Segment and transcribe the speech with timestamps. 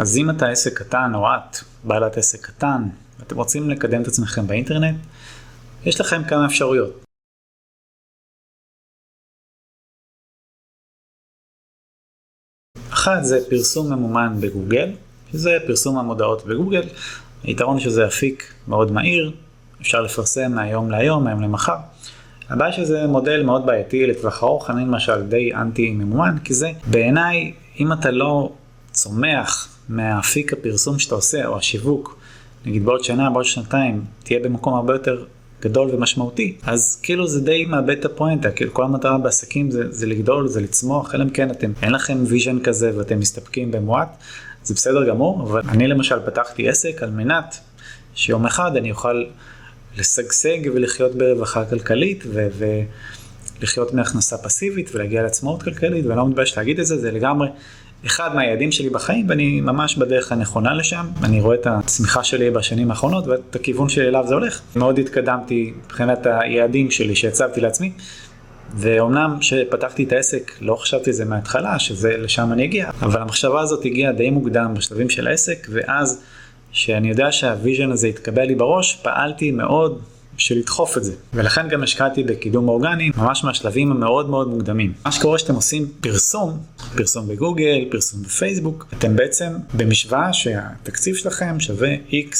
[0.00, 2.82] אז אם אתה עסק קטן או את בעלת עסק קטן,
[3.18, 4.96] ואתם רוצים לקדם את עצמכם באינטרנט,
[5.84, 7.04] יש לכם כמה אפשרויות.
[12.92, 14.92] אחת זה פרסום ממומן בגוגל,
[15.32, 16.88] שזה פרסום המודעות בגוגל.
[17.42, 19.32] היתרון שזה אפיק מאוד מהיר,
[19.80, 21.76] אפשר לפרסם מהיום להיום, מהיום למחר.
[22.48, 27.54] הבעיה שזה מודל מאוד בעייתי לטווח ארוך, אני למשל די אנטי ממומן, כי זה בעיניי,
[27.80, 28.52] אם אתה לא
[28.92, 32.18] צומח מהאפיק הפרסום שאתה עושה, או השיווק,
[32.66, 35.24] נגיד בעוד שנה, בעוד שנתיים, תהיה במקום הרבה יותר
[35.62, 40.06] גדול ומשמעותי, אז כאילו זה די מאבד את הפואנטה, כאילו כל המטרה בעסקים זה, זה
[40.06, 44.16] לגדול, זה לצמוח, אלא אם כן אתם, אין לכם vision כזה ואתם מסתפקים במועט,
[44.64, 47.58] זה בסדר גמור, אבל אני למשל פתחתי עסק על מנת
[48.14, 49.24] שיום אחד אני אוכל
[49.98, 52.48] לשגשג ולחיות ברווחה כלכלית ו...
[53.58, 57.48] ולחיות מהכנסה פסיבית ולהגיע לעצמאות כלכלית, ואני לא מתבייש להגיד את זה, זה לגמרי
[58.06, 61.06] אחד מהיעדים שלי בחיים, ואני ממש בדרך הנכונה לשם.
[61.22, 64.60] אני רואה את הצמיחה שלי בשנים האחרונות ואת הכיוון שאליו זה הולך.
[64.76, 67.92] מאוד התקדמתי מבחינת היעדים שלי שהצבתי לעצמי.
[68.74, 73.84] ואומנם כשפתחתי את העסק לא חשבתי זה מההתחלה, שזה לשם אני אגיע, אבל המחשבה הזאת
[73.84, 76.22] הגיעה די מוקדם בשלבים של העסק, ואז
[76.72, 80.00] שאני יודע שהוויז'ן הזה התקבל לי בראש, פעלתי מאוד
[80.36, 81.12] בשביל לדחוף את זה.
[81.34, 84.92] ולכן גם השקעתי בקידום אורגני, ממש מהשלבים המאוד מאוד מוקדמים.
[85.04, 86.58] מה שקורה שאתם עושים פרסום,
[86.96, 92.34] פרסום בגוגל, פרסום בפייסבוק, אתם בעצם במשוואה שהתקציב שלכם שווה X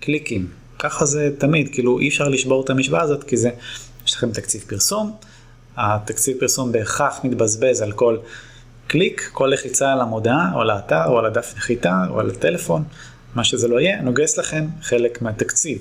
[0.00, 0.48] קליקים.
[0.78, 3.50] ככה זה תמיד, כאילו אי אפשר לשבור את המשוואה הזאת, כי זה,
[4.06, 5.16] יש לכם תקציב פרסום,
[5.76, 8.16] התקציב פרסום בהכרח מתבזבז על כל
[8.86, 12.84] קליק, כל לחיצה על המודעה, או על האתר, או על הדף נחיתה, או על הטלפון,
[13.34, 15.78] מה שזה לא יהיה, נוגס לכם חלק מהתקציב.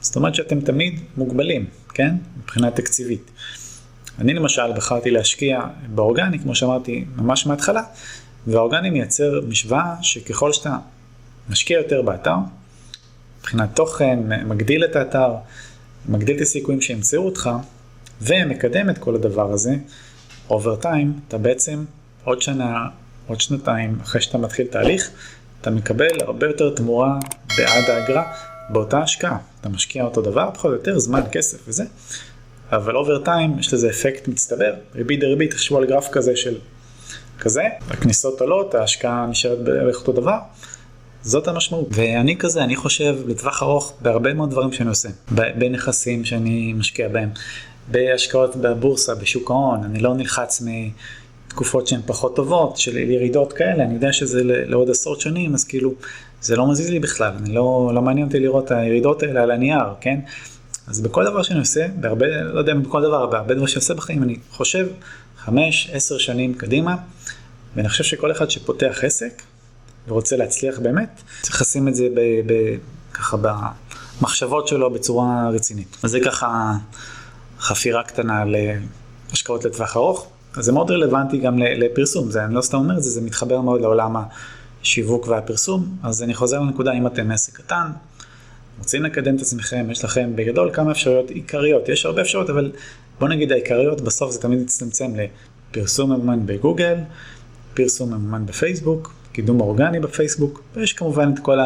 [0.00, 2.14] זאת אומרת שאתם תמיד מוגבלים, כן?
[2.42, 3.30] מבחינה תקציבית.
[4.18, 7.82] אני למשל בחרתי להשקיע באורגני, כמו שאמרתי ממש מההתחלה,
[8.46, 10.76] והאורגני מייצר משוואה שככל שאתה
[11.50, 12.36] משקיע יותר באתר,
[13.40, 15.34] מבחינת תוכן, מגדיל את האתר,
[16.08, 17.50] מגדיל את הסיכויים שימצאו אותך,
[18.22, 19.74] ומקדם את כל הדבר הזה,
[20.50, 21.84] אובר טיים, אתה בעצם
[22.24, 22.86] עוד שנה,
[23.26, 25.10] עוד שנתיים, אחרי שאתה מתחיל תהליך,
[25.60, 27.18] אתה מקבל הרבה יותר תמורה
[27.56, 28.32] בעד האגרה
[28.70, 29.38] באותה השקעה.
[29.60, 31.84] אתה משקיע אותו דבר, פחות או יותר, זמן, כסף וזה,
[32.72, 36.58] אבל אובר טיים יש לזה אפקט מצטבר, ריבית דריבית, תחשבו על גרף כזה של
[37.40, 40.38] כזה, הכניסות עולות, ההשקעה נשארת בערך אותו דבר.
[41.22, 41.88] זאת המשמעות.
[41.90, 45.08] ואני כזה, אני חושב לטווח ארוך בהרבה מאוד דברים שאני עושה.
[45.30, 47.28] בנכסים שאני משקיע בהם,
[47.90, 53.94] בהשקעות בבורסה, בשוק ההון, אני לא נלחץ מתקופות שהן פחות טובות, של ירידות כאלה, אני
[53.94, 55.94] יודע שזה לעוד עשרות שנים, אז כאילו,
[56.40, 59.84] זה לא מזיז לי בכלל, אני לא, לא מעניין אותי לראות הירידות האלה על הנייר,
[60.00, 60.20] כן?
[60.88, 63.94] אז בכל דבר שאני עושה, בהרבה, לא יודע אם בכל דבר, בהרבה דברים שאני עושה
[63.94, 64.86] בחיים, אני חושב
[65.38, 66.96] חמש, עשר שנים קדימה,
[67.76, 69.42] ואני חושב שכל אחד שפותח עסק
[70.08, 72.76] ורוצה להצליח באמת, צריך לשים את זה ב, ב,
[73.12, 73.36] ככה
[74.20, 75.96] במחשבות שלו בצורה רצינית.
[76.02, 76.72] אז זה ככה
[77.60, 78.44] חפירה קטנה
[79.30, 80.26] להשקעות לטווח ארוך.
[80.56, 83.60] אז זה מאוד רלוונטי גם לפרסום, זה, אני לא סתם אומר את זה, זה מתחבר
[83.60, 84.16] מאוד לעולם
[84.82, 85.96] השיווק והפרסום.
[86.02, 87.90] אז אני חוזר לנקודה, אם אתם עסק קטן,
[88.78, 92.72] רוצים לקדם את עצמכם, יש לכם בגדול כמה אפשרויות עיקריות, יש הרבה אפשרויות, אבל
[93.20, 95.12] בוא נגיד העיקריות, בסוף זה תמיד יצטמצם
[95.70, 96.96] לפרסום ממומן בגוגל,
[97.74, 101.58] פרסום ממומן בפייסבוק, קידום אורגני בפייסבוק, ויש כמובן את כל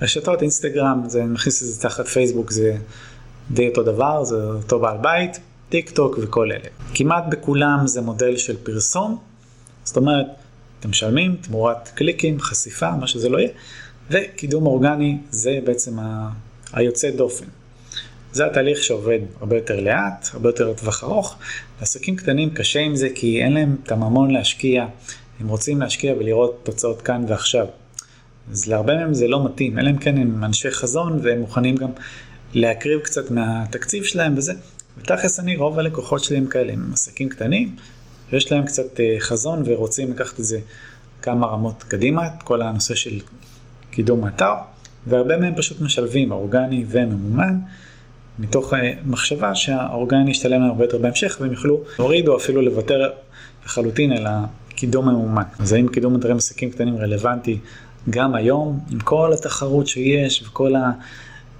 [0.00, 2.76] הרשתות, אינסטגרם, זה מכניס את זה תחת פייסבוק, זה
[3.50, 6.68] די אותו דבר, זה אותו בעל בית, טיק טוק וכל אלה.
[6.94, 9.18] כמעט בכולם זה מודל של פרסום,
[9.84, 10.26] זאת אומרת,
[10.80, 13.50] אתם משלמים תמורת קליקים, חשיפה, מה שזה לא יהיה,
[14.10, 16.30] וקידום אורגני זה בעצם ה...
[16.72, 17.44] היוצא דופן.
[18.32, 21.36] זה התהליך שעובד הרבה יותר לאט, הרבה יותר לטווח ארוך.
[21.80, 24.86] לעסקים קטנים קשה עם זה כי אין להם את הממון להשקיע,
[25.40, 27.66] הם רוצים להשקיע ולראות תוצאות כאן ועכשיו.
[28.50, 31.90] אז להרבה מהם זה לא מתאים, אלא אם כן הם אנשי חזון והם מוכנים גם
[32.54, 34.52] להקריב קצת מהתקציב שלהם וזה.
[34.98, 37.76] ותכלס אני, רוב הלקוחות שלי הם כאלה, הם עסקים קטנים,
[38.32, 40.58] ויש להם קצת אה, חזון ורוצים לקחת את זה
[41.22, 43.20] כמה רמות קדימה, את כל הנושא של
[43.90, 44.54] קידום האתר,
[45.06, 47.58] והרבה מהם פשוט משלבים אורגני וממומן,
[48.38, 53.10] מתוך אה, מחשבה שהאורגני ישתלם להם הרבה יותר בהמשך, והם יוכלו להוריד או אפילו לוותר
[53.64, 55.42] לחלוטין על הקידום הממומן.
[55.58, 57.58] אז האם קידום אתרים עסקים קטנים רלוונטי
[58.10, 60.72] גם היום, עם כל התחרות שיש וכל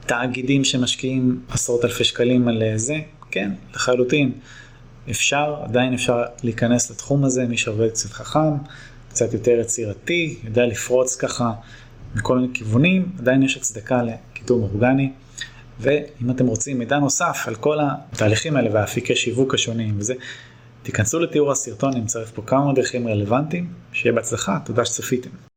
[0.04, 2.96] התאגידים שמשקיעים עשרות אלפי שקלים על אה, זה?
[3.30, 4.32] כן, לחלוטין.
[5.10, 8.52] אפשר, עדיין אפשר להיכנס לתחום הזה, מי שעובד קצת חכם,
[9.08, 11.52] קצת יותר יצירתי, יודע לפרוץ ככה
[12.14, 15.12] מכל מיני כיוונים, עדיין יש הצדקה לקידום אורגני.
[15.80, 20.14] ואם אתם רוצים מידע נוסף על כל התהליכים האלה והאפיקי שיווק השונים וזה,
[20.82, 25.49] תיכנסו לתיאור הסרטון, אני מצרף פה כמה דרכים רלוונטיים, שיהיה בהצלחה, תודה שצפיתם.